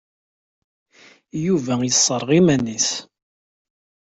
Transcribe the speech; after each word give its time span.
Yuba 1.45 1.73
yesserɣ 1.81 2.29
iman-nnes. 2.39 2.87